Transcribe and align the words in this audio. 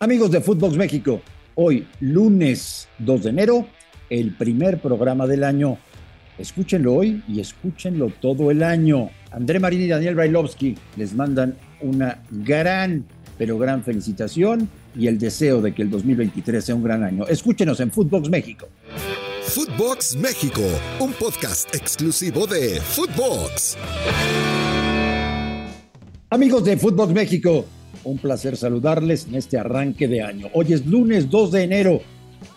Amigos 0.00 0.30
de 0.30 0.40
Footbox 0.40 0.76
México, 0.76 1.20
hoy 1.56 1.84
lunes 1.98 2.86
2 3.00 3.24
de 3.24 3.30
enero, 3.30 3.66
el 4.08 4.32
primer 4.32 4.80
programa 4.80 5.26
del 5.26 5.42
año. 5.42 5.76
Escúchenlo 6.38 6.94
hoy 6.94 7.20
y 7.26 7.40
escúchenlo 7.40 8.12
todo 8.20 8.52
el 8.52 8.62
año. 8.62 9.10
André 9.32 9.58
Marín 9.58 9.80
y 9.80 9.88
Daniel 9.88 10.14
Brailovsky 10.14 10.76
les 10.96 11.14
mandan 11.14 11.56
una 11.80 12.22
gran, 12.30 13.06
pero 13.38 13.58
gran 13.58 13.82
felicitación 13.82 14.70
y 14.94 15.08
el 15.08 15.18
deseo 15.18 15.60
de 15.60 15.74
que 15.74 15.82
el 15.82 15.90
2023 15.90 16.64
sea 16.64 16.76
un 16.76 16.84
gran 16.84 17.02
año. 17.02 17.26
Escúchenos 17.26 17.80
en 17.80 17.90
Footbox 17.90 18.28
México. 18.28 18.68
Footbox 19.42 20.14
México, 20.14 20.62
un 21.00 21.12
podcast 21.14 21.74
exclusivo 21.74 22.46
de 22.46 22.80
Footbox. 22.80 23.76
Amigos 26.30 26.62
de 26.62 26.76
Footbox 26.76 27.12
México, 27.12 27.64
un 28.04 28.18
placer 28.18 28.56
saludarles 28.56 29.26
en 29.26 29.34
este 29.34 29.58
arranque 29.58 30.08
de 30.08 30.22
año. 30.22 30.48
Hoy 30.54 30.72
es 30.72 30.86
lunes 30.86 31.30
2 31.30 31.52
de 31.52 31.62
enero 31.62 32.00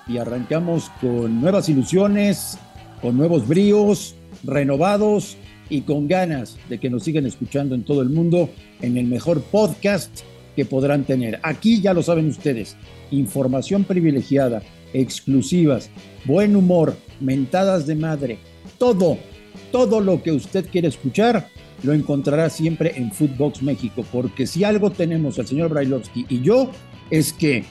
y 0.08 0.18
arrancamos 0.18 0.92
con 1.02 1.42
nuevas 1.42 1.70
ilusiones, 1.70 2.58
con 3.02 3.18
nuevos 3.18 3.48
bríos, 3.48 4.16
renovados 4.44 5.38
y 5.70 5.82
con 5.82 6.08
ganas 6.08 6.58
de 6.70 6.80
que 6.80 6.90
nos 6.90 7.04
sigan 7.04 7.26
escuchando 7.26 7.76
en 7.76 7.84
todo 7.84 8.02
el 8.02 8.10
mundo 8.10 8.50
en 8.82 8.98
el 8.98 9.06
mejor 9.06 9.42
podcast 9.42 10.12
que 10.56 10.66
podrán 10.66 11.06
tener. 11.06 11.40
Aquí 11.44 11.82
ya 11.82 11.94
lo 11.94 12.04
saben 12.04 12.28
ustedes, 12.28 12.76
información 13.10 13.84
privilegiada, 13.84 14.62
exclusivas, 14.94 15.90
buen 16.26 16.56
humor, 16.56 16.96
mentadas 17.20 17.88
de 17.88 17.96
madre, 17.96 18.40
todo, 18.78 19.18
todo 19.72 20.02
lo 20.02 20.22
que 20.22 20.32
usted 20.32 20.70
quiere 20.70 20.88
escuchar 20.88 21.48
lo 21.84 21.94
encontrará 21.94 22.50
siempre 22.50 22.94
en 22.96 23.12
Footbox 23.12 23.64
México, 23.64 24.06
porque 24.12 24.46
si 24.46 24.64
algo 24.64 24.92
tenemos 24.92 25.40
el 25.40 25.48
señor 25.48 25.70
Brailovsky 25.70 26.26
y 26.30 26.42
yo, 26.42 26.70
es 27.10 27.34
que 27.34 27.64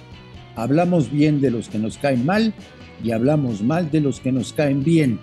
hablamos 0.56 1.10
bien 1.10 1.40
de 1.40 1.50
los 1.50 1.68
que 1.68 1.78
nos 1.78 1.98
caen 1.98 2.26
mal 2.26 2.52
y 3.04 3.12
hablamos 3.12 3.62
mal 3.62 3.90
de 3.90 4.00
los 4.00 4.20
que 4.20 4.32
nos 4.32 4.52
caen 4.52 4.82
bien. 4.82 5.20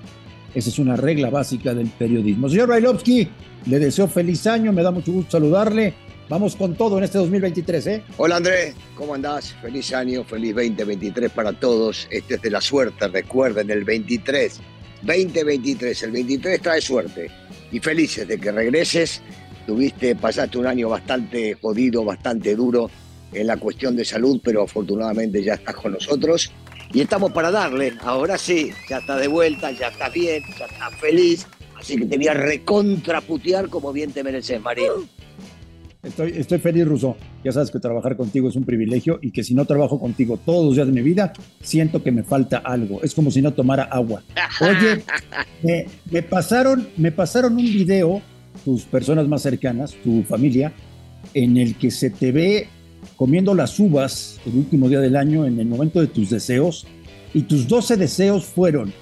Esa 0.55 0.69
es 0.69 0.79
una 0.79 0.95
regla 0.95 1.29
básica 1.29 1.73
del 1.73 1.87
periodismo. 1.87 2.49
Señor 2.49 2.67
Brailovsky, 2.67 3.27
le 3.65 3.79
deseo 3.79 4.07
feliz 4.07 4.47
año, 4.47 4.71
me 4.71 4.83
da 4.83 4.91
mucho 4.91 5.11
gusto 5.11 5.31
saludarle. 5.31 5.93
Vamos 6.29 6.55
con 6.55 6.75
todo 6.75 6.97
en 6.97 7.05
este 7.05 7.17
2023, 7.19 7.87
¿eh? 7.87 8.03
Hola 8.17 8.37
Andrés, 8.37 8.75
¿cómo 8.95 9.13
andás? 9.13 9.55
Feliz 9.61 9.93
año, 9.93 10.25
feliz 10.25 10.55
2023 10.55 11.31
para 11.31 11.53
todos. 11.53 12.07
Este 12.09 12.35
es 12.35 12.41
de 12.41 12.51
la 12.51 12.59
suerte, 12.59 13.07
recuerden, 13.07 13.69
el 13.69 13.85
23. 13.85 14.59
2023, 15.01 16.03
el 16.03 16.11
23 16.11 16.61
trae 16.61 16.81
suerte 16.81 17.29
y 17.71 17.79
felices 17.79 18.27
de 18.27 18.39
que 18.39 18.51
regreses. 18.51 19.21
Tuviste, 19.65 20.15
pasaste 20.15 20.57
un 20.57 20.67
año 20.67 20.89
bastante 20.89 21.55
jodido, 21.55 22.05
bastante 22.05 22.55
duro 22.55 22.89
en 23.33 23.47
la 23.47 23.57
cuestión 23.57 23.95
de 23.95 24.05
salud, 24.05 24.39
pero 24.43 24.63
afortunadamente 24.63 25.43
ya 25.43 25.55
estás 25.55 25.75
con 25.75 25.91
nosotros 25.91 26.51
y 26.93 27.01
estamos 27.01 27.31
para 27.31 27.51
darle. 27.51 27.93
Ahora 28.01 28.37
sí, 28.37 28.71
ya 28.89 28.99
está 28.99 29.17
de 29.17 29.27
vuelta, 29.27 29.71
ya 29.71 29.87
estás 29.87 30.13
bien, 30.13 30.43
ya 30.57 30.65
estás 30.65 30.95
feliz. 30.99 31.47
Así 31.75 31.97
que 31.97 32.05
te 32.05 32.17
voy 32.17 32.27
a 32.27 32.33
recontraputear 32.33 33.69
como 33.69 33.93
bien 33.93 34.11
te 34.11 34.23
mereces, 34.23 34.61
María. 34.61 34.91
Estoy, 36.07 36.33
estoy 36.37 36.59
feliz, 36.59 36.87
Ruso. 36.87 37.17
Ya 37.43 37.51
sabes 37.51 37.69
que 37.69 37.79
trabajar 37.79 38.15
contigo 38.15 38.47
es 38.47 38.55
un 38.55 38.63
privilegio 38.63 39.19
y 39.21 39.31
que 39.31 39.43
si 39.43 39.53
no 39.53 39.65
trabajo 39.65 39.99
contigo 39.99 40.39
todos 40.43 40.65
los 40.65 40.75
días 40.75 40.87
de 40.87 40.93
mi 40.93 41.01
vida, 41.01 41.33
siento 41.61 42.01
que 42.01 42.11
me 42.11 42.23
falta 42.23 42.59
algo. 42.59 43.01
Es 43.03 43.13
como 43.13 43.29
si 43.29 43.41
no 43.41 43.53
tomara 43.53 43.83
agua. 43.83 44.23
Oye, 44.61 45.03
me, 45.63 45.85
me 46.09 46.23
pasaron, 46.23 46.87
me 46.95 47.11
pasaron 47.11 47.53
un 47.53 47.65
video, 47.65 48.21
tus 48.63 48.83
personas 48.83 49.27
más 49.27 49.41
cercanas, 49.41 49.95
tu 50.01 50.23
familia, 50.23 50.71
en 51.33 51.57
el 51.57 51.75
que 51.75 51.91
se 51.91 52.09
te 52.09 52.31
ve 52.31 52.67
comiendo 53.17 53.53
las 53.53 53.77
uvas 53.79 54.39
el 54.45 54.55
último 54.55 54.87
día 54.87 55.01
del 55.01 55.15
año 55.15 55.45
en 55.45 55.59
el 55.59 55.67
momento 55.67 55.99
de 55.99 56.07
tus 56.07 56.29
deseos 56.29 56.87
y 57.33 57.41
tus 57.41 57.67
12 57.67 57.97
deseos 57.97 58.45
fueron 58.45 58.93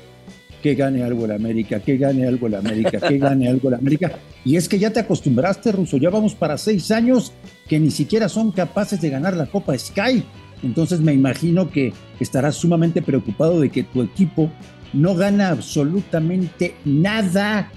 que 0.66 0.74
gane 0.74 1.04
algo 1.04 1.28
la 1.28 1.36
América, 1.36 1.80
que 1.80 1.96
gane 1.96 2.26
algo 2.26 2.50
la 2.50 2.58
América, 2.58 3.00
que 3.00 3.20
gane 3.20 3.48
algo 3.48 3.70
la 3.70 3.78
América. 3.78 4.14
Y 4.44 4.56
es 4.56 4.68
que 4.68 4.80
ya 4.80 4.90
te 4.90 5.00
acostumbraste, 5.00 5.72
Ruso, 5.72 5.98
ya 5.98 6.10
vamos 6.10 6.34
para 6.34 6.58
seis 6.58 6.90
años 6.90 7.34
que 7.68 7.80
ni 7.80 7.92
siquiera 7.92 8.28
son 8.30 8.52
capaces 8.52 9.00
de 9.00 9.12
ganar 9.12 9.36
la 9.36 9.46
Copa 9.46 9.78
Sky. 9.78 10.24
Entonces 10.64 11.02
me 11.02 11.14
imagino 11.14 11.70
que 11.70 11.94
estarás 12.20 12.56
sumamente 12.56 13.04
preocupado 13.04 13.62
de 13.62 13.70
que 13.70 13.84
tu 13.84 14.02
equipo 14.02 14.50
no 14.92 15.14
gana 15.14 15.50
absolutamente 15.50 16.74
nada 16.84 17.70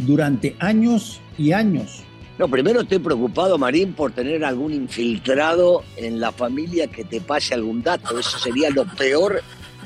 durante 0.00 0.54
años 0.58 1.22
y 1.38 1.52
años. 1.52 2.02
No, 2.38 2.46
primero 2.48 2.82
estoy 2.82 2.98
preocupado, 2.98 3.56
Marín, 3.56 3.94
por 3.94 4.12
tener 4.12 4.44
algún 4.44 4.74
infiltrado 4.74 5.82
en 5.96 6.20
la 6.20 6.30
familia 6.30 6.88
que 6.88 7.04
te 7.04 7.22
pase 7.22 7.54
algún 7.54 7.82
dato. 7.82 8.18
Eso 8.18 8.38
sería 8.38 8.68
lo 8.68 8.84
peor 8.84 9.40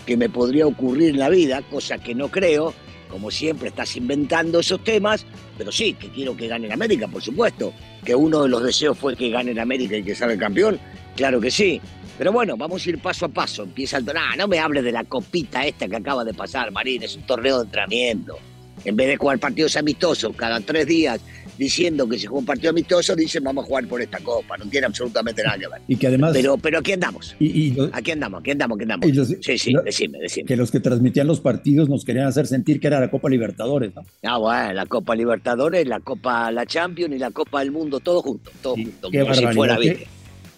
que 0.08 0.16
me 0.16 0.30
podría 0.30 0.66
ocurrir 0.66 1.10
en 1.10 1.18
la 1.18 1.28
vida, 1.28 1.60
cosa 1.60 1.98
que 1.98 2.14
no 2.14 2.30
creo. 2.30 2.72
Como 3.10 3.30
siempre 3.30 3.68
estás 3.68 3.94
inventando 3.94 4.60
esos 4.60 4.82
temas, 4.82 5.26
pero 5.58 5.70
sí, 5.70 5.92
que 5.92 6.08
quiero 6.08 6.34
que 6.34 6.48
gane 6.48 6.72
América, 6.72 7.06
por 7.06 7.20
supuesto. 7.20 7.74
Que 8.02 8.14
uno 8.14 8.42
de 8.42 8.48
los 8.48 8.62
deseos 8.62 8.96
fue 8.96 9.14
que 9.14 9.28
gane 9.28 9.50
en 9.50 9.58
América 9.58 9.98
y 9.98 10.02
que 10.02 10.14
salga 10.14 10.32
el 10.32 10.40
campeón, 10.40 10.80
claro 11.14 11.38
que 11.42 11.50
sí. 11.50 11.78
Pero 12.16 12.32
bueno, 12.32 12.56
vamos 12.56 12.86
a 12.86 12.88
ir 12.88 12.98
paso 13.00 13.26
a 13.26 13.28
paso. 13.28 13.64
Empieza 13.64 13.98
el 13.98 14.06
torneo. 14.06 14.24
no 14.38 14.48
me 14.48 14.58
hables 14.58 14.82
de 14.82 14.92
la 14.92 15.04
copita 15.04 15.66
esta 15.66 15.86
que 15.86 15.96
acaba 15.96 16.24
de 16.24 16.32
pasar, 16.32 16.72
Marín, 16.72 17.02
es 17.02 17.14
un 17.14 17.24
torneo 17.24 17.58
de 17.58 17.64
entrenamiento. 17.64 18.38
En 18.86 18.96
vez 18.96 19.08
de 19.08 19.16
jugar 19.18 19.38
partidos 19.38 19.76
amistosos 19.76 20.34
cada 20.34 20.58
tres 20.60 20.86
días 20.86 21.20
diciendo 21.58 22.08
que 22.08 22.18
se 22.18 22.26
juega 22.26 22.40
un 22.40 22.46
partido 22.46 22.70
amistoso, 22.70 23.14
dicen 23.14 23.44
vamos 23.44 23.64
a 23.64 23.66
jugar 23.66 23.86
por 23.86 24.00
esta 24.00 24.18
copa. 24.20 24.56
No 24.56 24.66
tiene 24.66 24.86
absolutamente 24.86 25.42
nada 25.42 25.58
que 25.58 25.68
ver. 25.68 25.82
Y 25.88 25.96
que 25.96 26.06
además. 26.06 26.32
Pero, 26.32 26.56
pero 26.56 26.78
aquí 26.78 26.92
andamos. 26.92 27.36
Y, 27.38 27.46
y 27.46 27.76
aquí 27.92 28.12
andamos, 28.12 28.40
aquí 28.40 28.50
andamos, 28.52 28.76
aquí 28.76 28.82
andamos. 28.90 29.28
sí, 29.42 29.58
sí, 29.58 29.72
decime, 29.84 30.18
decime. 30.18 30.46
Que 30.46 30.56
los 30.56 30.70
que 30.70 30.80
transmitían 30.80 31.26
los 31.26 31.40
partidos 31.40 31.88
nos 31.88 32.04
querían 32.04 32.26
hacer 32.26 32.46
sentir 32.46 32.80
que 32.80 32.86
era 32.86 33.00
la 33.00 33.10
Copa 33.10 33.28
Libertadores, 33.28 33.94
¿no? 33.94 34.02
Ah, 34.22 34.38
bueno, 34.38 34.72
la 34.72 34.86
Copa 34.86 35.14
Libertadores, 35.14 35.86
la 35.86 36.00
Copa 36.00 36.50
La 36.50 36.66
Champions 36.66 37.14
y 37.14 37.18
la 37.18 37.30
Copa 37.30 37.60
del 37.60 37.72
Mundo, 37.72 38.00
todo 38.00 38.22
junto, 38.22 38.50
todo 38.62 38.74
junto. 38.74 39.10
Como 39.10 39.34
si 39.34 39.46
fuera 39.48 39.78
bien. 39.78 39.98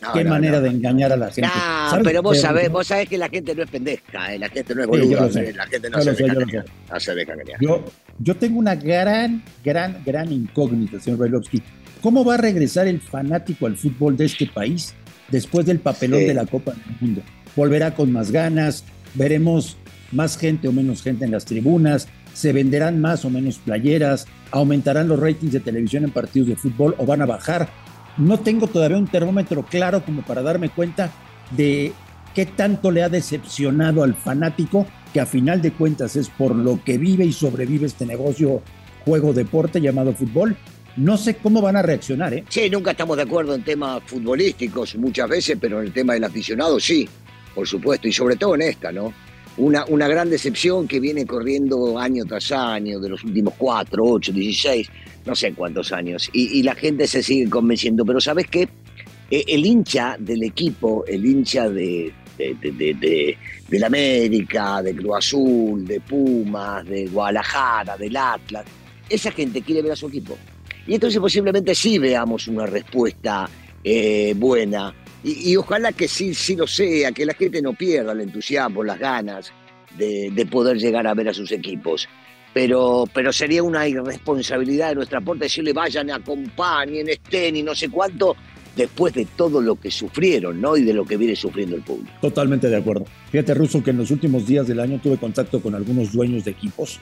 No, 0.00 0.12
qué 0.12 0.24
no, 0.24 0.30
manera 0.30 0.58
no. 0.58 0.62
de 0.62 0.70
engañar 0.70 1.12
a 1.12 1.16
la 1.16 1.30
gente. 1.30 1.50
No, 1.50 2.02
pero 2.02 2.22
vos 2.22 2.40
sabés, 2.40 2.70
vos 2.70 2.86
sabés 2.86 3.08
que 3.08 3.18
la 3.18 3.28
gente 3.28 3.54
no 3.54 3.62
es 3.62 3.70
pendeja, 3.70 4.34
eh, 4.34 4.38
la 4.38 4.48
gente 4.48 4.74
no 4.74 4.82
es 4.82 4.86
boluda, 4.86 5.30
sí, 5.30 5.52
la 5.52 5.66
gente 5.66 5.90
no 5.90 6.00
se, 6.00 6.12
deja 6.12 6.32
engañar, 6.32 6.64
no 6.90 7.00
se 7.00 7.14
deja 7.14 7.32
engañar. 7.34 7.60
Yo, 7.60 7.84
yo 8.18 8.36
tengo 8.36 8.58
una 8.58 8.74
gran, 8.74 9.42
gran, 9.62 10.02
gran 10.04 10.32
incógnita, 10.32 11.00
señor 11.00 11.18
Bailovsky. 11.18 11.62
¿Cómo 12.00 12.24
va 12.24 12.34
a 12.34 12.38
regresar 12.38 12.88
el 12.88 13.00
fanático 13.00 13.66
al 13.66 13.76
fútbol 13.76 14.16
de 14.16 14.24
este 14.24 14.46
país 14.46 14.94
después 15.28 15.66
del 15.66 15.80
papelón 15.80 16.20
sí. 16.20 16.26
de 16.26 16.34
la 16.34 16.46
Copa 16.46 16.72
del 16.72 16.96
Mundo? 17.00 17.22
¿Volverá 17.54 17.94
con 17.94 18.10
más 18.10 18.30
ganas? 18.30 18.84
¿Veremos 19.14 19.76
más 20.12 20.38
gente 20.38 20.66
o 20.68 20.72
menos 20.72 21.02
gente 21.02 21.26
en 21.26 21.30
las 21.30 21.44
tribunas? 21.44 22.08
¿Se 22.32 22.54
venderán 22.54 23.00
más 23.02 23.26
o 23.26 23.30
menos 23.30 23.58
playeras? 23.58 24.26
¿Aumentarán 24.50 25.08
los 25.08 25.20
ratings 25.20 25.52
de 25.52 25.60
televisión 25.60 26.04
en 26.04 26.10
partidos 26.10 26.48
de 26.48 26.56
fútbol 26.56 26.94
o 26.96 27.04
van 27.04 27.20
a 27.20 27.26
bajar? 27.26 27.68
No 28.16 28.40
tengo 28.40 28.66
todavía 28.66 28.98
un 28.98 29.06
termómetro 29.06 29.64
claro 29.64 30.04
como 30.04 30.22
para 30.22 30.42
darme 30.42 30.68
cuenta 30.68 31.10
de 31.50 31.92
qué 32.34 32.46
tanto 32.46 32.90
le 32.90 33.02
ha 33.02 33.08
decepcionado 33.08 34.02
al 34.02 34.14
fanático, 34.14 34.86
que 35.12 35.20
a 35.20 35.26
final 35.26 35.62
de 35.62 35.72
cuentas 35.72 36.16
es 36.16 36.28
por 36.28 36.54
lo 36.54 36.82
que 36.84 36.98
vive 36.98 37.24
y 37.24 37.32
sobrevive 37.32 37.86
este 37.86 38.06
negocio, 38.06 38.62
juego, 39.04 39.32
deporte 39.32 39.80
llamado 39.80 40.12
fútbol. 40.12 40.56
No 40.96 41.16
sé 41.16 41.36
cómo 41.36 41.62
van 41.62 41.76
a 41.76 41.82
reaccionar, 41.82 42.34
¿eh? 42.34 42.44
Sí, 42.48 42.68
nunca 42.68 42.90
estamos 42.90 43.16
de 43.16 43.22
acuerdo 43.22 43.54
en 43.54 43.62
temas 43.62 44.02
futbolísticos 44.04 44.96
muchas 44.96 45.28
veces, 45.28 45.56
pero 45.60 45.80
en 45.80 45.86
el 45.86 45.92
tema 45.92 46.14
del 46.14 46.24
aficionado 46.24 46.78
sí, 46.78 47.08
por 47.54 47.66
supuesto, 47.66 48.08
y 48.08 48.12
sobre 48.12 48.36
todo 48.36 48.54
en 48.56 48.62
esta, 48.62 48.92
¿no? 48.92 49.12
Una, 49.56 49.84
una 49.86 50.08
gran 50.08 50.30
decepción 50.30 50.88
que 50.88 51.00
viene 51.00 51.26
corriendo 51.26 51.98
año 51.98 52.24
tras 52.24 52.50
año, 52.52 52.98
de 53.00 53.08
los 53.08 53.24
últimos 53.24 53.54
cuatro, 53.58 54.04
ocho, 54.04 54.32
dieciséis, 54.32 54.88
no 55.26 55.34
sé 55.34 55.52
cuántos 55.52 55.92
años, 55.92 56.30
y, 56.32 56.62
la 56.62 56.74
gente 56.74 57.06
se 57.06 57.22
sigue 57.22 57.50
convenciendo. 57.50 58.04
Pero 58.04 58.20
¿sabes 58.20 58.46
qué? 58.46 58.68
El 59.30 59.66
hincha 59.66 60.16
del 60.18 60.42
equipo, 60.42 61.04
el 61.06 61.24
hincha 61.26 61.68
de, 61.68 62.12
de, 62.38 63.36
de 63.70 63.78
la 63.78 63.86
América, 63.86 64.82
de 64.82 64.94
Cruz 64.94 65.16
Azul, 65.18 65.86
de 65.86 66.00
Pumas, 66.00 66.84
de 66.86 67.06
Guadalajara, 67.06 67.96
del 67.96 68.16
Atlas, 68.16 68.64
esa 69.08 69.30
gente 69.30 69.62
quiere 69.62 69.82
ver 69.82 69.92
a 69.92 69.96
su 69.96 70.08
equipo. 70.08 70.36
Y 70.86 70.94
entonces 70.94 71.20
posiblemente 71.20 71.74
sí 71.74 71.98
veamos 71.98 72.48
una 72.48 72.66
respuesta 72.66 73.48
eh, 73.84 74.34
buena. 74.36 74.94
Y, 75.22 75.54
ojalá 75.56 75.92
que 75.92 76.08
sí, 76.08 76.34
sí 76.34 76.56
lo 76.56 76.66
sea, 76.66 77.12
que 77.12 77.26
la 77.26 77.34
gente 77.34 77.60
no 77.60 77.74
pierda 77.74 78.12
el 78.12 78.22
entusiasmo, 78.22 78.82
las 78.82 78.98
ganas 78.98 79.52
de, 79.98 80.30
de 80.30 80.46
poder 80.46 80.78
llegar 80.78 81.06
a 81.06 81.14
ver 81.14 81.28
a 81.28 81.34
sus 81.34 81.52
equipos 81.52 82.08
pero, 82.52 83.04
pero 83.12 83.32
sería 83.32 83.62
una 83.62 83.86
irresponsabilidad 83.86 84.90
de 84.90 84.94
nuestra 84.96 85.20
parte 85.20 85.44
decirle 85.44 85.72
vayan, 85.72 86.10
acompañen, 86.10 87.08
estén 87.08 87.56
y 87.56 87.62
no 87.62 87.74
sé 87.74 87.88
cuánto, 87.88 88.36
después 88.74 89.14
de 89.14 89.26
todo 89.36 89.60
lo 89.60 89.76
que 89.76 89.90
sufrieron, 89.90 90.60
¿no? 90.60 90.76
Y 90.76 90.82
de 90.82 90.92
lo 90.92 91.04
que 91.04 91.16
viene 91.16 91.36
sufriendo 91.36 91.76
el 91.76 91.82
público. 91.82 92.12
Totalmente 92.20 92.68
de 92.68 92.76
acuerdo. 92.76 93.04
Fíjate, 93.30 93.54
Russo, 93.54 93.82
que 93.82 93.90
en 93.90 93.98
los 93.98 94.10
últimos 94.10 94.46
días 94.46 94.66
del 94.66 94.80
año 94.80 95.00
tuve 95.00 95.16
contacto 95.16 95.60
con 95.60 95.74
algunos 95.74 96.12
dueños 96.12 96.44
de 96.44 96.50
equipos. 96.50 96.98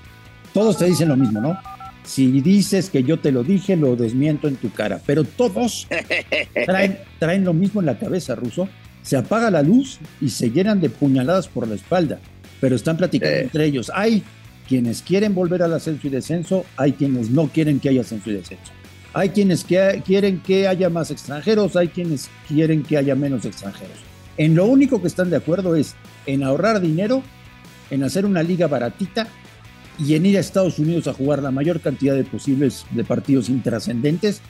Todos 0.52 0.76
te 0.76 0.86
dicen 0.86 1.08
lo 1.08 1.16
mismo, 1.16 1.40
¿no? 1.40 1.58
Si 2.04 2.40
dices 2.40 2.90
que 2.90 3.02
yo 3.02 3.18
te 3.18 3.32
lo 3.32 3.44
dije, 3.44 3.76
lo 3.76 3.96
desmiento 3.96 4.48
en 4.48 4.56
tu 4.56 4.72
cara. 4.72 5.00
Pero 5.04 5.24
todos 5.24 5.86
traen, 6.66 6.98
traen 7.18 7.44
lo 7.44 7.52
mismo 7.52 7.80
en 7.80 7.86
la 7.86 7.98
cabeza, 7.98 8.34
Russo. 8.34 8.68
se 9.02 9.16
apaga 9.16 9.50
la 9.50 9.62
luz 9.62 9.98
y 10.20 10.30
se 10.30 10.50
llenan 10.50 10.80
de 10.80 10.90
puñaladas 10.90 11.48
por 11.48 11.68
la 11.68 11.74
espalda, 11.74 12.18
pero 12.60 12.76
están 12.76 12.96
platicando 12.96 13.36
entre 13.36 13.66
ellos. 13.66 13.90
Hay 13.94 14.22
quienes 14.68 15.02
quieren 15.02 15.34
volver 15.34 15.62
al 15.62 15.72
ascenso 15.72 16.06
y 16.06 16.10
descenso, 16.10 16.64
hay 16.76 16.92
quienes 16.92 17.30
no 17.30 17.48
quieren 17.48 17.80
que 17.80 17.88
haya 17.88 18.02
ascenso 18.02 18.30
y 18.30 18.34
descenso. 18.34 18.72
Hay 19.14 19.30
quienes 19.30 19.64
quieren 19.64 20.40
que 20.40 20.68
haya 20.68 20.90
más 20.90 21.10
extranjeros, 21.10 21.74
hay 21.76 21.88
quienes 21.88 22.28
quieren 22.46 22.82
que 22.82 22.98
haya 22.98 23.14
menos 23.14 23.44
extranjeros. 23.46 23.96
En 24.36 24.54
lo 24.54 24.66
único 24.66 25.00
que 25.00 25.08
están 25.08 25.30
de 25.30 25.36
acuerdo 25.36 25.74
es 25.74 25.96
en 26.26 26.42
ahorrar 26.42 26.80
dinero, 26.80 27.22
en 27.90 28.04
hacer 28.04 28.26
una 28.26 28.42
liga 28.42 28.66
baratita 28.66 29.26
y 29.98 30.14
en 30.14 30.26
ir 30.26 30.36
a 30.36 30.40
Estados 30.40 30.78
Unidos 30.78 31.08
a 31.08 31.12
jugar 31.12 31.42
la 31.42 31.50
mayor 31.50 31.80
cantidad 31.80 32.14
de 32.14 32.24
posibles 32.24 32.86
de 32.92 33.04
partidos 33.04 33.48
intrascendentes 33.48 34.40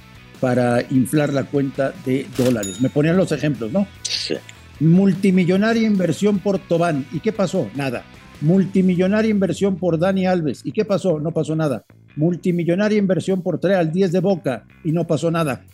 para 0.41 0.83
inflar 0.91 1.33
la 1.33 1.45
cuenta 1.45 1.93
de 2.05 2.27
dólares. 2.37 2.81
Me 2.81 2.91
ponían 2.91 3.17
los 3.17 3.33
ejemplos, 3.33 3.73
¿no? 3.73 3.87
Sí. 4.03 4.35
Multimillonaria 4.81 5.87
inversión 5.87 6.39
por 6.39 6.59
Tobán. 6.59 7.07
¿Y 7.13 7.21
qué 7.21 7.33
pasó? 7.33 7.69
Nada. 7.75 8.05
Multimillonaria 8.41 9.31
inversión 9.31 9.77
por 9.77 9.99
Dani 9.99 10.27
Alves. 10.27 10.61
¿Y 10.65 10.73
qué 10.73 10.85
pasó? 10.85 11.19
No 11.19 11.33
pasó 11.33 11.57
nada. 11.57 11.85
Multimillonaria 12.15 12.99
inversión 12.99 13.43
por 13.43 13.59
traer 13.59 13.79
al 13.79 13.93
10 13.93 14.13
de 14.13 14.21
Boca. 14.21 14.65
Y 14.85 14.93
no 14.93 15.07
pasó 15.07 15.31
nada. 15.31 15.65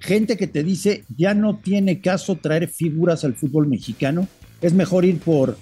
Gente 0.00 0.36
que 0.36 0.48
te 0.48 0.62
dice, 0.62 1.04
ya 1.16 1.32
no 1.32 1.58
tiene 1.58 2.00
caso 2.00 2.36
traer 2.36 2.68
figuras 2.68 3.24
al 3.24 3.34
fútbol 3.34 3.68
mexicano. 3.68 4.28
Es 4.60 4.74
mejor 4.74 5.04
ir 5.04 5.18
por 5.20 5.56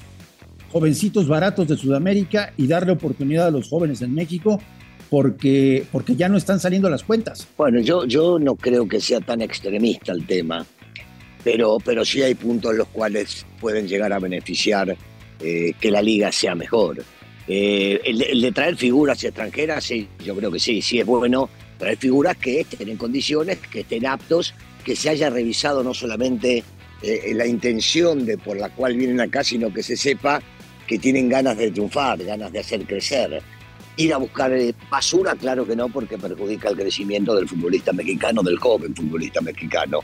jovencitos 0.71 1.27
baratos 1.27 1.69
de 1.69 1.77
Sudamérica 1.77 2.53
y 2.57 2.67
darle 2.67 2.93
oportunidad 2.93 3.49
a 3.49 3.51
los 3.51 3.69
jóvenes 3.69 4.03
en 4.03 4.15
México 4.15 4.61
porque, 5.09 5.85
porque 5.91 6.15
ya 6.15 6.29
no 6.29 6.37
están 6.37 6.61
saliendo 6.61 6.89
las 6.89 7.03
cuentas. 7.03 7.49
Bueno, 7.57 7.81
yo, 7.81 8.05
yo 8.05 8.39
no 8.39 8.55
creo 8.55 8.89
que 8.89 9.01
sea 9.01 9.21
tan 9.21 9.43
extremista 9.43 10.13
el 10.13 10.25
tema, 10.25 10.65
pero, 11.43 11.79
pero 11.85 12.05
sí 12.05 12.23
hay 12.23 12.35
puntos 12.35 12.71
en 12.71 12.79
los 12.79 12.89
cuales 12.89 13.45
pueden 13.61 13.89
llegar 13.89 14.13
a 14.13 14.21
beneficiar 14.21 14.97
eh, 15.41 15.73
que 15.81 15.91
la 15.91 16.01
liga 16.01 16.31
sea 16.31 16.55
mejor. 16.55 17.03
Eh, 17.49 18.01
el, 18.05 18.41
de 18.41 18.53
traer 18.53 18.77
figuras 18.77 19.25
extranjeras, 19.25 19.83
sí, 19.83 20.07
yo 20.25 20.37
creo 20.37 20.53
que 20.53 20.61
sí, 20.61 20.81
sí 20.81 21.01
es 21.01 21.07
bueno 21.07 21.51
traer 21.79 21.97
figuras 21.97 22.37
que 22.37 22.61
estén 22.61 22.89
en 22.89 22.97
condiciones, 22.97 23.59
que 23.59 23.81
estén 23.81 24.07
aptos, 24.07 24.55
que 24.85 24.95
se 24.95 25.09
haya 25.09 25.31
revisado 25.31 25.83
no 25.83 25.93
solamente 25.93 26.63
eh, 27.03 27.33
la 27.35 27.47
intención 27.47 28.25
de 28.25 28.39
por 28.39 28.57
la 28.57 28.69
cual 28.69 28.97
vienen 28.97 29.21
acá, 29.21 29.43
sino 29.43 29.73
que 29.73 29.83
se 29.83 29.97
sepa 29.97 30.41
que 30.91 30.99
tienen 30.99 31.29
ganas 31.29 31.57
de 31.57 31.71
triunfar, 31.71 32.19
ganas 32.25 32.51
de 32.51 32.59
hacer 32.59 32.85
crecer. 32.85 33.41
Ir 33.97 34.13
a 34.13 34.17
buscar 34.17 34.53
eh, 34.53 34.75
basura, 34.91 35.37
claro 35.37 35.65
que 35.65 35.77
no, 35.77 35.89
porque 35.89 36.19
perjudica 36.19 36.69
el 36.69 36.77
crecimiento 36.77 37.33
del 37.37 37.47
futbolista 37.47 37.93
mexicano, 37.93 38.43
del 38.43 38.59
joven 38.59 38.93
futbolista 38.93 39.41
mexicano. 39.41 40.01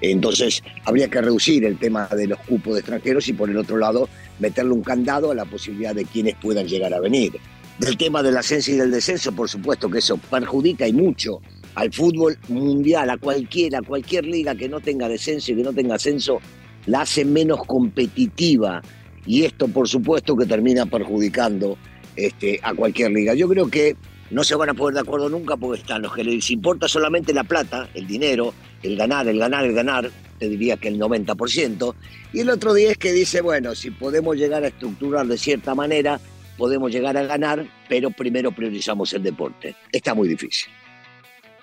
Entonces, 0.00 0.60
habría 0.86 1.06
que 1.06 1.20
reducir 1.20 1.64
el 1.64 1.78
tema 1.78 2.08
de 2.08 2.26
los 2.26 2.40
cupos 2.40 2.74
de 2.74 2.80
extranjeros 2.80 3.28
y, 3.28 3.32
por 3.32 3.48
el 3.48 3.56
otro 3.58 3.76
lado, 3.76 4.08
meterle 4.40 4.72
un 4.72 4.82
candado 4.82 5.30
a 5.30 5.36
la 5.36 5.44
posibilidad 5.44 5.94
de 5.94 6.04
quienes 6.04 6.34
puedan 6.34 6.66
llegar 6.66 6.92
a 6.92 6.98
venir. 6.98 7.38
Del 7.78 7.96
tema 7.96 8.20
del 8.20 8.36
ascenso 8.36 8.72
y 8.72 8.74
del 8.74 8.90
descenso, 8.90 9.30
por 9.30 9.48
supuesto 9.48 9.88
que 9.88 9.98
eso 9.98 10.16
perjudica 10.16 10.88
y 10.88 10.92
mucho 10.92 11.40
al 11.76 11.92
fútbol 11.92 12.36
mundial, 12.48 13.08
a 13.08 13.18
cualquiera, 13.18 13.82
cualquier 13.82 14.24
liga 14.24 14.56
que 14.56 14.68
no 14.68 14.80
tenga 14.80 15.08
descenso 15.08 15.52
y 15.52 15.56
que 15.56 15.62
no 15.62 15.72
tenga 15.72 15.94
ascenso, 15.94 16.40
la 16.86 17.02
hace 17.02 17.24
menos 17.24 17.64
competitiva 17.66 18.82
y 19.26 19.44
esto 19.44 19.68
por 19.68 19.88
supuesto 19.88 20.36
que 20.36 20.46
termina 20.46 20.86
perjudicando 20.86 21.78
este, 22.16 22.60
a 22.62 22.74
cualquier 22.74 23.10
liga. 23.12 23.34
Yo 23.34 23.48
creo 23.48 23.68
que 23.68 23.96
no 24.30 24.44
se 24.44 24.54
van 24.54 24.70
a 24.70 24.74
poner 24.74 24.94
de 24.94 25.00
acuerdo 25.00 25.28
nunca 25.28 25.56
porque 25.56 25.80
están 25.80 26.02
los 26.02 26.14
que 26.14 26.24
les 26.24 26.50
importa 26.50 26.88
solamente 26.88 27.32
la 27.32 27.44
plata, 27.44 27.88
el 27.94 28.06
dinero, 28.06 28.54
el 28.82 28.96
ganar, 28.96 29.28
el 29.28 29.38
ganar, 29.38 29.64
el 29.64 29.74
ganar, 29.74 30.10
te 30.38 30.48
diría 30.48 30.76
que 30.76 30.88
el 30.88 30.98
90%, 30.98 31.94
y 32.32 32.40
el 32.40 32.50
otro 32.50 32.74
día 32.74 32.90
es 32.90 32.98
que 32.98 33.12
dice, 33.12 33.40
bueno, 33.40 33.74
si 33.74 33.90
podemos 33.90 34.36
llegar 34.36 34.64
a 34.64 34.68
estructurar 34.68 35.26
de 35.26 35.38
cierta 35.38 35.74
manera, 35.74 36.20
podemos 36.56 36.90
llegar 36.90 37.16
a 37.16 37.22
ganar, 37.24 37.66
pero 37.88 38.10
primero 38.10 38.52
priorizamos 38.52 39.12
el 39.12 39.22
deporte. 39.22 39.74
Está 39.92 40.14
muy 40.14 40.28
difícil. 40.28 40.68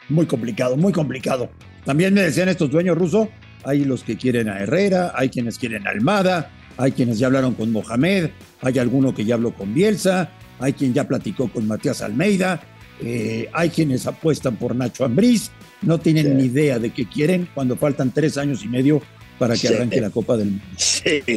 Muy 0.10 0.26
complicado, 0.26 0.78
muy 0.78 0.92
complicado. 0.92 1.50
También 1.86 2.14
me 2.14 2.22
decían 2.22 2.50
estos 2.50 2.70
dueños 2.70 2.98
rusos, 2.98 3.28
hay 3.64 3.86
los 3.86 4.04
que 4.04 4.18
quieren 4.18 4.50
a 4.50 4.60
Herrera, 4.60 5.14
hay 5.16 5.30
quienes 5.30 5.58
quieren 5.58 5.88
a 5.88 5.92
Almada, 5.92 6.52
hay 6.78 6.92
quienes 6.92 7.20
ya 7.20 7.28
hablaron 7.28 7.54
con 7.54 7.72
Mohamed, 7.72 8.30
hay 8.62 8.80
alguno 8.80 9.14
que 9.14 9.26
ya 9.26 9.36
habló 9.36 9.54
con 9.54 9.74
Bielsa, 9.74 10.32
hay 10.60 10.74
quien 10.74 10.94
ya 10.94 11.08
platicó 11.08 11.52
con 11.52 11.68
Matías 11.68 12.02
Almeida, 12.02 12.62
eh, 13.02 13.50
hay 13.54 13.70
quienes 13.70 14.06
apuestan 14.08 14.58
por 14.58 14.76
Nacho 14.76 15.06
Ambriz, 15.06 15.52
no 15.82 16.00
tienen 16.00 16.38
ni 16.38 16.46
idea 16.46 16.80
de 16.80 16.92
qué 16.92 17.08
quieren 17.08 17.48
cuando 17.54 17.76
faltan 17.76 18.12
tres 18.12 18.38
años 18.38 18.64
y 18.64 18.68
medio 18.68 19.02
para 19.40 19.56
que 19.56 19.70
arranque 19.70 20.00
la 20.00 20.12
Copa 20.12 20.38
del 20.38 20.52
Mundo. 20.52 20.66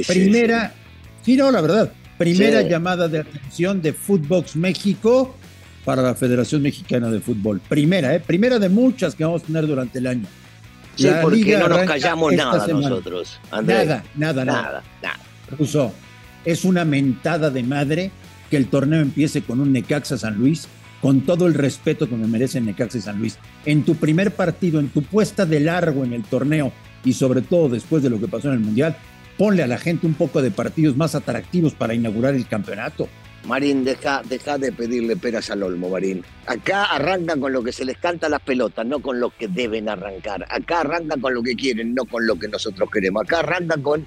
primera, 0.07 0.75
sí. 1.23 1.37
no, 1.37 1.51
la 1.51 1.63
verdad, 1.63 1.93
primera 2.19 2.63
llamada 2.63 3.09
de 3.09 3.21
atención 3.21 3.81
de 3.81 3.95
Footbox 3.95 4.57
México 4.57 5.35
para 5.85 6.03
la 6.03 6.15
Federación 6.15 6.63
Mexicana 6.63 7.11
de 7.11 7.21
Fútbol. 7.21 7.61
Primera, 7.67 8.15
¿eh? 8.15 8.21
primera 8.21 8.59
de 8.59 8.69
muchas 8.69 9.15
que 9.15 9.25
vamos 9.25 9.43
a 9.43 9.47
tener 9.47 9.67
durante 9.67 9.99
el 9.99 10.07
año. 10.07 10.27
Sí, 10.97 11.09
porque 11.23 11.57
no 11.59 11.69
nos 11.69 11.83
callamos 11.83 12.33
nada 12.33 12.67
nosotros. 12.67 13.39
Nada, 13.51 14.05
nada, 14.15 14.45
nada, 14.45 14.83
nada. 15.03 15.19
Ruso, 15.59 15.93
es 16.45 16.65
una 16.65 16.85
mentada 16.85 17.51
de 17.51 17.63
madre 17.63 18.11
que 18.51 18.57
el 18.57 18.69
torneo 18.69 19.01
empiece 19.01 19.43
con 19.43 19.61
un 19.61 19.73
Necaxa 19.73 20.19
San 20.19 20.37
Luis, 20.37 20.69
con 21.01 21.23
todo 21.23 21.47
el 21.47 21.55
respeto 21.55 22.09
que 22.09 22.17
me 22.17 22.27
merecen 22.27 22.67
Necaxa 22.67 22.99
y 22.99 23.01
San 23.03 23.19
Luis. 23.19 23.39
En 23.65 23.85
tu 23.85 23.97
primer 23.97 24.33
partido, 24.33 24.81
en 24.81 24.89
tu 24.89 25.03
puesta 25.03 25.47
de 25.47 25.61
largo 25.61 26.05
en 26.05 26.13
el 26.13 26.23
torneo 26.23 26.73
y 27.05 27.13
sobre 27.13 27.43
todo 27.43 27.69
después 27.69 28.03
de 28.03 28.11
lo 28.11 28.21
que 28.21 28.29
pasó 28.29 28.49
en 28.49 28.55
el 28.55 28.61
Mundial, 28.61 28.97
ponle 29.37 29.63
a 29.63 29.67
la 29.67 29.79
gente 29.79 30.07
un 30.07 30.15
poco 30.15 30.43
de 30.43 30.51
partidos 30.51 30.97
más 30.97 31.15
atractivos 31.15 31.75
para 31.75 31.95
inaugurar 31.95 32.35
el 32.35 32.47
campeonato. 32.47 33.09
Marín, 33.45 33.85
deja, 33.85 34.23
deja 34.25 34.57
de 34.59 34.73
pedirle 34.73 35.17
peras 35.17 35.51
al 35.51 35.63
olmo, 35.63 35.91
Marín. 35.91 36.25
Acá 36.47 36.85
arrancan 36.85 37.41
con 37.41 37.53
lo 37.53 37.63
que 37.63 37.73
se 37.73 37.85
les 37.85 37.99
canta 37.99 38.29
las 38.29 38.41
pelotas, 38.41 38.87
no 38.87 39.01
con 39.01 39.21
lo 39.21 39.31
que 39.31 39.49
deben 39.49 39.89
arrancar. 39.89 40.47
Acá 40.49 40.81
arrancan 40.81 41.21
con 41.21 41.35
lo 41.35 41.43
que 41.43 41.55
quieren, 41.55 41.95
no 41.95 42.05
con 42.07 42.27
lo 42.27 42.37
que 42.37 42.49
nosotros 42.49 42.89
queremos. 42.91 43.23
Acá 43.25 43.41
arrancan 43.41 43.83
con 43.83 44.07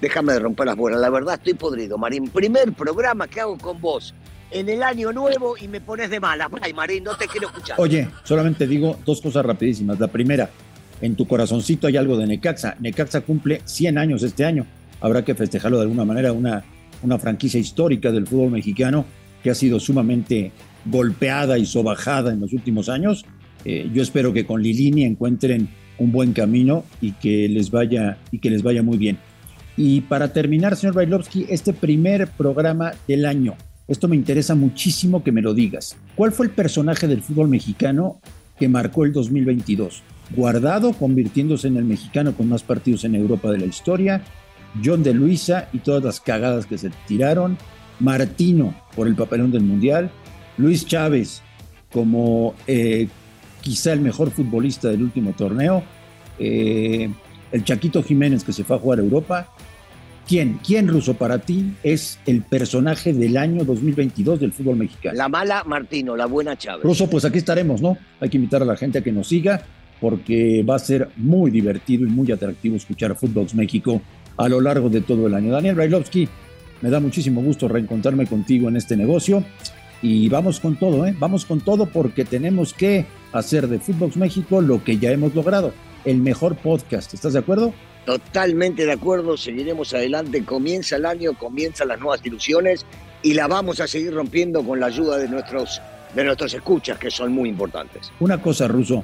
déjame 0.00 0.34
de 0.34 0.40
romper 0.40 0.66
las 0.66 0.76
bolas. 0.76 1.00
La 1.00 1.10
verdad 1.10 1.34
estoy 1.34 1.54
podrido, 1.54 1.98
Marín. 1.98 2.28
Primer 2.28 2.72
programa 2.72 3.26
que 3.28 3.40
hago 3.40 3.56
con 3.58 3.80
vos 3.80 4.14
en 4.50 4.68
el 4.68 4.82
año 4.82 5.12
nuevo 5.12 5.56
y 5.58 5.68
me 5.68 5.80
pones 5.80 6.10
de 6.10 6.20
mala. 6.20 6.50
Ay, 6.60 6.72
Marín, 6.72 7.04
no 7.04 7.16
te 7.16 7.26
quiero 7.26 7.48
escuchar. 7.48 7.76
Oye, 7.80 8.08
solamente 8.24 8.66
digo 8.66 8.98
dos 9.04 9.20
cosas 9.20 9.44
rapidísimas. 9.44 9.98
La 9.98 10.08
primera, 10.08 10.50
en 11.00 11.16
tu 11.16 11.26
corazoncito 11.26 11.86
hay 11.86 11.96
algo 11.96 12.16
de 12.16 12.26
Necaxa. 12.26 12.76
Necaxa 12.80 13.22
cumple 13.22 13.62
100 13.64 13.98
años 13.98 14.22
este 14.22 14.44
año. 14.44 14.66
Habrá 15.00 15.24
que 15.24 15.34
festejarlo 15.34 15.78
de 15.78 15.84
alguna 15.84 16.04
manera. 16.04 16.32
Una, 16.32 16.64
una 17.02 17.18
franquicia 17.18 17.60
histórica 17.60 18.10
del 18.10 18.26
fútbol 18.26 18.50
mexicano 18.50 19.04
que 19.42 19.50
ha 19.50 19.54
sido 19.54 19.78
sumamente 19.78 20.52
golpeada 20.84 21.58
y 21.58 21.66
sobajada 21.66 22.32
en 22.32 22.40
los 22.40 22.52
últimos 22.52 22.88
años. 22.88 23.24
Eh, 23.64 23.90
yo 23.92 24.02
espero 24.02 24.32
que 24.32 24.46
con 24.46 24.62
Lilini 24.62 25.04
encuentren 25.04 25.68
un 25.98 26.12
buen 26.12 26.32
camino 26.32 26.84
y 27.00 27.12
que 27.12 27.48
les 27.48 27.70
vaya 27.70 28.18
y 28.30 28.38
que 28.38 28.50
les 28.50 28.62
vaya 28.62 28.82
muy 28.82 28.98
bien. 28.98 29.18
Y 29.76 30.02
para 30.02 30.32
terminar, 30.32 30.76
señor 30.76 30.94
Bailovsky, 30.94 31.46
este 31.48 31.72
primer 31.72 32.28
programa 32.28 32.92
del 33.06 33.26
año, 33.26 33.54
esto 33.88 34.08
me 34.08 34.16
interesa 34.16 34.54
muchísimo 34.54 35.22
que 35.22 35.32
me 35.32 35.42
lo 35.42 35.54
digas. 35.54 35.96
¿Cuál 36.14 36.32
fue 36.32 36.46
el 36.46 36.52
personaje 36.52 37.06
del 37.06 37.22
fútbol 37.22 37.48
mexicano 37.48 38.20
que 38.58 38.68
marcó 38.68 39.04
el 39.04 39.12
2022? 39.12 40.02
Guardado, 40.34 40.92
convirtiéndose 40.92 41.68
en 41.68 41.76
el 41.76 41.84
mexicano 41.84 42.34
con 42.34 42.48
más 42.48 42.62
partidos 42.62 43.04
en 43.04 43.14
Europa 43.14 43.52
de 43.52 43.58
la 43.58 43.66
historia, 43.66 44.22
John 44.84 45.02
de 45.02 45.14
Luisa 45.14 45.68
y 45.72 45.78
todas 45.78 46.02
las 46.02 46.20
cagadas 46.20 46.66
que 46.66 46.78
se 46.78 46.90
tiraron, 47.06 47.56
Martino 48.00 48.74
por 48.94 49.06
el 49.08 49.14
papelón 49.14 49.50
del 49.50 49.62
Mundial, 49.62 50.10
Luis 50.58 50.86
Chávez 50.86 51.42
como 51.92 52.54
eh, 52.66 53.08
quizá 53.62 53.92
el 53.92 54.00
mejor 54.00 54.30
futbolista 54.30 54.88
del 54.88 55.02
último 55.02 55.32
torneo, 55.32 55.82
eh, 56.38 57.08
el 57.52 57.64
Chaquito 57.64 58.02
Jiménez 58.02 58.44
que 58.44 58.52
se 58.52 58.64
fue 58.64 58.76
a 58.76 58.78
jugar 58.78 58.98
a 58.98 59.02
Europa 59.02 59.48
¿Quién, 60.26 60.58
quién 60.66 60.88
Ruso 60.88 61.14
para 61.14 61.38
ti 61.38 61.74
es 61.84 62.18
el 62.26 62.42
personaje 62.42 63.12
del 63.12 63.36
año 63.36 63.64
2022 63.64 64.40
del 64.40 64.52
fútbol 64.52 64.76
mexicano? 64.76 65.16
La 65.16 65.28
mala 65.28 65.62
Martino, 65.64 66.16
la 66.16 66.26
buena 66.26 66.58
Chávez. 66.58 66.82
Ruso, 66.82 67.08
pues 67.08 67.24
aquí 67.24 67.38
estaremos, 67.38 67.80
¿no? 67.80 67.96
Hay 68.18 68.28
que 68.28 68.36
invitar 68.36 68.60
a 68.60 68.64
la 68.64 68.76
gente 68.76 68.98
a 68.98 69.02
que 69.02 69.12
nos 69.12 69.28
siga 69.28 69.62
porque 70.00 70.64
va 70.68 70.74
a 70.74 70.80
ser 70.80 71.10
muy 71.16 71.52
divertido 71.52 72.04
y 72.04 72.10
muy 72.10 72.30
atractivo 72.32 72.74
escuchar 72.74 73.14
Fútbol 73.14 73.46
México 73.54 74.02
a 74.36 74.48
lo 74.48 74.60
largo 74.60 74.88
de 74.88 75.00
todo 75.00 75.26
el 75.26 75.34
año. 75.34 75.52
Daniel 75.52 75.74
Brailovsky, 75.74 76.28
me 76.82 76.90
da 76.90 77.00
muchísimo 77.00 77.42
gusto 77.42 77.68
reencontrarme 77.68 78.26
contigo 78.26 78.68
en 78.68 78.76
este 78.76 78.96
negocio 78.96 79.44
y 80.02 80.28
vamos 80.28 80.60
con 80.60 80.76
todo, 80.76 81.06
¿eh? 81.06 81.14
Vamos 81.18 81.44
con 81.46 81.60
todo 81.60 81.86
porque 81.86 82.24
tenemos 82.24 82.74
que 82.74 83.06
hacer 83.32 83.68
de 83.68 83.78
Fútbol 83.78 84.12
México 84.16 84.60
lo 84.60 84.84
que 84.84 84.98
ya 84.98 85.10
hemos 85.10 85.34
logrado, 85.34 85.72
el 86.04 86.18
mejor 86.18 86.56
podcast. 86.56 87.14
¿Estás 87.14 87.32
de 87.32 87.38
acuerdo? 87.38 87.72
Totalmente 88.04 88.86
de 88.86 88.92
acuerdo, 88.92 89.36
seguiremos 89.36 89.92
adelante, 89.92 90.44
comienza 90.44 90.96
el 90.96 91.06
año, 91.06 91.32
comienzan 91.36 91.88
las 91.88 91.98
nuevas 91.98 92.24
ilusiones 92.24 92.86
y 93.22 93.34
la 93.34 93.48
vamos 93.48 93.80
a 93.80 93.88
seguir 93.88 94.14
rompiendo 94.14 94.62
con 94.62 94.78
la 94.78 94.86
ayuda 94.86 95.18
de 95.18 95.28
nuestros, 95.28 95.80
de 96.14 96.22
nuestros 96.22 96.54
escuchas, 96.54 96.98
que 96.98 97.10
son 97.10 97.32
muy 97.32 97.48
importantes. 97.48 98.12
Una 98.20 98.40
cosa, 98.40 98.68
Ruso, 98.68 99.02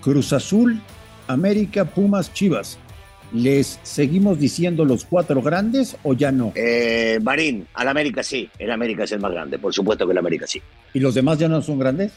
Cruz 0.00 0.32
Azul, 0.32 0.80
América, 1.28 1.84
Pumas, 1.84 2.32
Chivas. 2.32 2.78
¿Les 3.32 3.80
seguimos 3.82 4.38
diciendo 4.38 4.84
los 4.84 5.04
cuatro 5.04 5.40
grandes 5.40 5.96
o 6.02 6.12
ya 6.12 6.30
no? 6.30 6.52
Eh, 6.54 7.18
Marín, 7.22 7.66
al 7.74 7.88
América 7.88 8.22
sí, 8.22 8.48
el 8.58 8.70
América 8.70 9.04
es 9.04 9.12
el 9.12 9.20
más 9.20 9.32
grande, 9.32 9.58
por 9.58 9.72
supuesto 9.72 10.06
que 10.06 10.12
el 10.12 10.18
América 10.18 10.46
sí. 10.46 10.60
¿Y 10.92 11.00
los 11.00 11.14
demás 11.14 11.38
ya 11.38 11.48
no 11.48 11.62
son 11.62 11.78
grandes? 11.78 12.12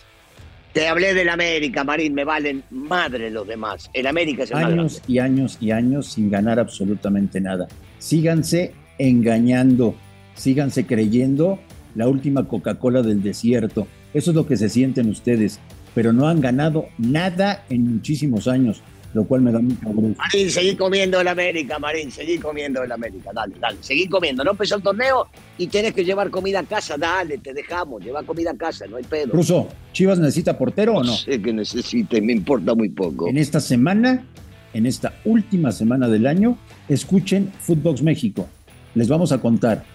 Te 0.74 0.90
hablé 0.90 1.14
del 1.14 1.30
América, 1.30 1.86
Marín, 1.86 2.14
me 2.14 2.26
valen 2.26 2.64
madre 2.70 3.32
los 3.32 3.48
demás. 3.48 3.90
El 3.94 4.08
América 4.08 4.44
es 4.44 4.52
el 4.52 4.58
años 4.58 4.76
más 4.76 4.94
grande. 4.96 5.14
y 5.14 5.20
años 5.20 5.58
y 5.62 5.72
años 5.72 6.08
sin 6.08 6.30
ganar 6.30 6.60
absolutamente 6.60 7.40
nada. 7.40 7.68
Síganse 7.98 8.74
engañando, 8.98 9.96
síganse 10.36 10.86
creyendo 10.86 11.60
la 11.96 12.10
última 12.10 12.46
Coca-Cola 12.46 13.02
del 13.04 13.24
desierto. 13.24 13.88
Eso 14.14 14.32
es 14.32 14.36
lo 14.36 14.46
que 14.46 14.58
se 14.58 14.68
sienten 14.68 15.10
ustedes, 15.10 15.62
pero 15.94 16.12
no 16.12 16.28
han 16.28 16.42
ganado 16.42 16.88
nada 16.98 17.64
en 17.70 17.96
muchísimos 17.96 18.50
años 18.50 18.82
lo 19.16 19.24
cual 19.24 19.42
me 19.42 19.52
da 19.52 19.60
mucha 19.60 19.88
vergüenza. 19.88 20.22
Marín, 20.22 20.52
seguí 20.52 20.76
comiendo 20.76 21.22
el 21.22 21.28
América, 21.30 21.80
Marín, 21.80 22.12
seguí 22.12 22.38
comiendo 22.38 22.84
el 22.84 22.92
América, 22.92 23.32
dale, 23.34 23.56
dale, 23.58 23.78
seguí 23.80 24.10
comiendo. 24.10 24.44
No 24.44 24.52
empezó 24.52 24.76
el 24.76 24.84
torneo 24.84 25.28
y 25.58 25.68
tienes 25.68 25.94
que 25.94 26.04
llevar 26.04 26.30
comida 26.30 26.60
a 26.60 26.64
casa, 26.64 26.98
dale, 26.98 27.38
te 27.38 27.54
dejamos, 27.54 28.04
lleva 28.04 28.24
comida 28.24 28.52
a 28.52 28.58
casa, 28.58 28.86
no 28.88 28.98
hay 28.98 29.06
pedo. 29.06 29.32
Ruso, 29.32 29.70
¿Chivas 29.94 30.20
necesita 30.20 30.58
portero 30.58 30.96
o 30.96 31.02
no? 31.02 31.12
No 31.12 31.18
sé 31.18 31.42
que 31.42 31.54
necesite, 31.54 32.22
me 32.22 32.34
importa 32.34 32.76
muy 32.76 32.90
poco. 32.90 33.30
En 33.30 33.38
esta 33.38 33.62
semana, 33.62 34.26
en 34.74 34.86
esta 34.86 35.14
última 35.24 35.72
semana 35.72 36.10
del 36.10 36.28
año, 36.28 36.58
escuchen 36.90 37.54
Footbox 37.62 38.02
México. 38.02 38.50
Les 38.96 39.08
vamos 39.08 39.32
a 39.32 39.38
contar 39.38 39.86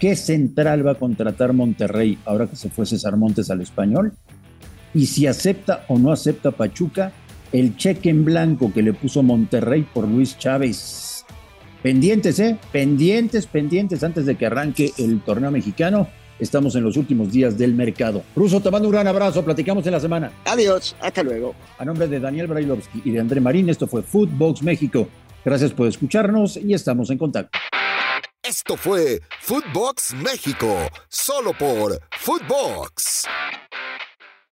qué 0.00 0.16
central 0.16 0.84
va 0.84 0.92
a 0.92 0.96
contratar 0.96 1.52
Monterrey 1.52 2.18
ahora 2.24 2.48
que 2.48 2.56
se 2.56 2.70
fue 2.70 2.86
César 2.86 3.16
Montes 3.16 3.52
al 3.52 3.60
español 3.60 4.14
y 4.92 5.06
si 5.06 5.28
acepta 5.28 5.84
o 5.86 5.96
no 5.96 6.10
acepta 6.10 6.50
Pachuca 6.50 7.12
el 7.54 7.76
cheque 7.76 8.10
en 8.10 8.24
blanco 8.24 8.72
que 8.72 8.82
le 8.82 8.92
puso 8.92 9.22
Monterrey 9.22 9.86
por 9.94 10.08
Luis 10.08 10.36
Chávez. 10.36 11.24
Pendientes, 11.84 12.40
¿eh? 12.40 12.58
Pendientes, 12.72 13.46
pendientes 13.46 14.02
antes 14.02 14.26
de 14.26 14.34
que 14.34 14.46
arranque 14.46 14.92
el 14.98 15.20
torneo 15.20 15.52
mexicano. 15.52 16.08
Estamos 16.40 16.74
en 16.74 16.82
los 16.82 16.96
últimos 16.96 17.30
días 17.30 17.56
del 17.56 17.72
mercado. 17.74 18.24
Ruso, 18.34 18.60
te 18.60 18.72
mando 18.72 18.88
un 18.88 18.92
gran 18.92 19.06
abrazo. 19.06 19.44
Platicamos 19.44 19.86
en 19.86 19.92
la 19.92 20.00
semana. 20.00 20.32
Adiós, 20.46 20.96
hasta 21.00 21.22
luego. 21.22 21.54
A 21.78 21.84
nombre 21.84 22.08
de 22.08 22.18
Daniel 22.18 22.48
Brailovsky 22.48 23.02
y 23.04 23.12
de 23.12 23.20
André 23.20 23.40
Marín, 23.40 23.68
esto 23.68 23.86
fue 23.86 24.02
Footbox 24.02 24.64
México. 24.64 25.08
Gracias 25.44 25.70
por 25.70 25.86
escucharnos 25.86 26.56
y 26.56 26.74
estamos 26.74 27.08
en 27.10 27.18
contacto. 27.18 27.56
Esto 28.42 28.76
fue 28.76 29.20
Footbox 29.42 30.14
México, 30.14 30.76
solo 31.08 31.52
por 31.52 32.00
Footbox. 32.18 33.26